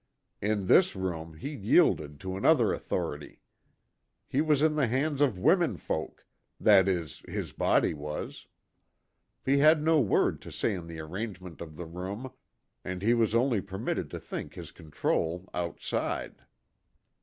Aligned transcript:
In 0.41 0.65
this 0.65 0.95
room 0.95 1.35
he 1.35 1.53
yielded 1.53 2.19
to 2.21 2.35
another 2.35 2.73
authority. 2.73 3.43
He 4.27 4.41
was 4.41 4.63
in 4.63 4.73
the 4.75 4.87
hands 4.87 5.21
of 5.21 5.37
womenfolk; 5.37 6.25
that 6.59 6.87
is, 6.87 7.19
his 7.27 7.53
body 7.53 7.93
was. 7.93 8.47
He 9.45 9.59
had 9.59 9.83
no 9.83 9.99
word 9.99 10.41
to 10.41 10.51
say 10.51 10.73
in 10.73 10.87
the 10.87 10.99
arrangement 10.99 11.61
of 11.61 11.77
the 11.77 11.85
room, 11.85 12.31
and 12.83 13.03
he 13.03 13.13
was 13.13 13.35
only 13.35 13.61
permitted 13.61 14.09
to 14.09 14.19
think 14.19 14.55
his 14.55 14.71
control 14.71 15.47
outside. 15.53 16.45